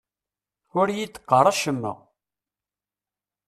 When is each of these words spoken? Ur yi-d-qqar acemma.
Ur 0.79 0.87
yi-d-qqar 0.95 1.45
acemma. 1.51 1.93